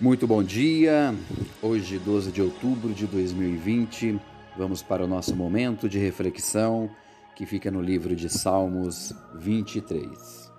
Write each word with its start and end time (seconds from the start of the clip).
Muito 0.00 0.28
bom 0.28 0.44
dia. 0.44 1.12
Hoje, 1.60 1.98
12 1.98 2.30
de 2.30 2.40
outubro 2.40 2.94
de 2.94 3.04
2020, 3.04 4.20
vamos 4.56 4.80
para 4.80 5.02
o 5.02 5.08
nosso 5.08 5.34
momento 5.34 5.88
de 5.88 5.98
reflexão 5.98 6.88
que 7.34 7.44
fica 7.44 7.68
no 7.68 7.80
livro 7.80 8.14
de 8.14 8.28
Salmos 8.28 9.12
23. 9.34 10.52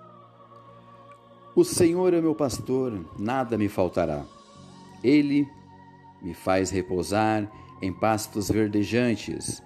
O 1.56 1.64
Senhor 1.64 2.12
é 2.12 2.20
meu 2.20 2.34
pastor, 2.34 3.02
nada 3.18 3.56
me 3.56 3.70
faltará. 3.70 4.26
Ele 5.02 5.48
me 6.20 6.34
faz 6.34 6.68
repousar 6.68 7.50
em 7.80 7.94
pastos 7.94 8.50
verdejantes. 8.50 9.62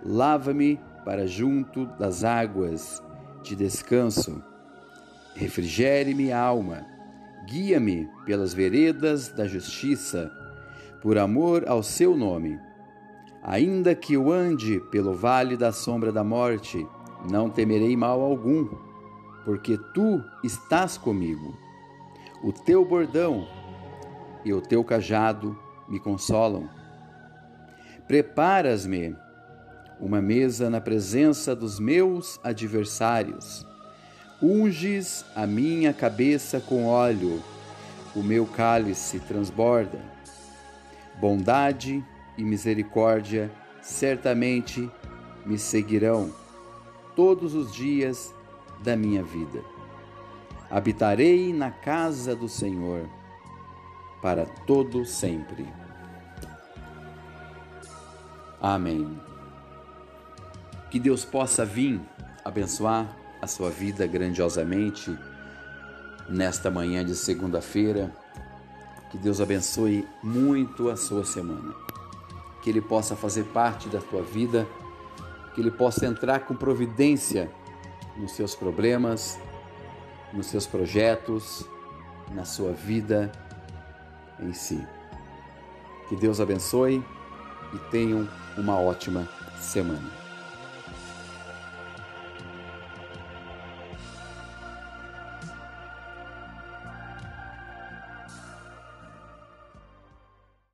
Lava-me 0.00 0.78
para 1.04 1.26
junto 1.26 1.86
das 1.98 2.22
águas 2.22 3.02
de 3.42 3.56
descanso. 3.56 4.40
Refrigere-me 5.34 6.30
a 6.30 6.40
alma. 6.40 6.97
Guia-me 7.48 8.06
pelas 8.26 8.52
veredas 8.52 9.28
da 9.28 9.46
justiça, 9.46 10.30
por 11.00 11.16
amor 11.16 11.66
ao 11.66 11.82
seu 11.82 12.14
nome. 12.14 12.60
Ainda 13.42 13.94
que 13.94 14.12
eu 14.12 14.30
ande 14.30 14.80
pelo 14.90 15.14
vale 15.14 15.56
da 15.56 15.72
sombra 15.72 16.12
da 16.12 16.22
morte, 16.22 16.86
não 17.30 17.48
temerei 17.48 17.96
mal 17.96 18.20
algum, 18.20 18.68
porque 19.46 19.78
tu 19.94 20.22
estás 20.44 20.98
comigo. 20.98 21.56
O 22.44 22.52
teu 22.52 22.84
bordão 22.84 23.48
e 24.44 24.52
o 24.52 24.60
teu 24.60 24.84
cajado 24.84 25.58
me 25.88 25.98
consolam. 25.98 26.68
Preparas-me 28.06 29.16
uma 29.98 30.20
mesa 30.20 30.68
na 30.68 30.82
presença 30.82 31.56
dos 31.56 31.80
meus 31.80 32.38
adversários. 32.44 33.66
Unges 34.40 35.24
a 35.34 35.48
minha 35.48 35.92
cabeça 35.92 36.60
com 36.60 36.86
óleo, 36.86 37.42
o 38.14 38.22
meu 38.22 38.46
cálice 38.46 39.18
transborda. 39.18 39.98
Bondade 41.20 42.04
e 42.36 42.44
misericórdia 42.44 43.50
certamente 43.82 44.88
me 45.44 45.58
seguirão 45.58 46.32
todos 47.16 47.52
os 47.52 47.74
dias 47.74 48.32
da 48.80 48.94
minha 48.96 49.24
vida. 49.24 49.60
Habitarei 50.70 51.52
na 51.52 51.72
casa 51.72 52.36
do 52.36 52.48
Senhor 52.48 53.08
para 54.22 54.46
todo 54.46 55.04
sempre. 55.04 55.66
Amém. 58.62 59.18
Que 60.92 61.00
Deus 61.00 61.24
possa 61.24 61.64
vir 61.64 62.00
abençoar 62.44 63.17
a 63.40 63.46
sua 63.46 63.70
vida 63.70 64.06
grandiosamente 64.06 65.16
nesta 66.28 66.70
manhã 66.70 67.04
de 67.04 67.14
segunda-feira. 67.14 68.10
Que 69.10 69.16
Deus 69.16 69.40
abençoe 69.40 70.06
muito 70.22 70.90
a 70.90 70.96
sua 70.96 71.24
semana. 71.24 71.74
Que 72.62 72.70
Ele 72.70 72.80
possa 72.80 73.16
fazer 73.16 73.44
parte 73.44 73.88
da 73.88 74.00
tua 74.00 74.22
vida, 74.22 74.66
que 75.54 75.60
Ele 75.60 75.70
possa 75.70 76.06
entrar 76.06 76.40
com 76.40 76.54
providência 76.54 77.50
nos 78.16 78.32
seus 78.32 78.54
problemas, 78.54 79.38
nos 80.32 80.46
seus 80.46 80.66
projetos, 80.66 81.64
na 82.34 82.44
sua 82.44 82.72
vida 82.72 83.32
em 84.40 84.52
si. 84.52 84.84
Que 86.08 86.16
Deus 86.16 86.40
abençoe 86.40 87.02
e 87.72 87.78
tenham 87.90 88.28
uma 88.56 88.78
ótima 88.78 89.28
semana. 89.60 90.27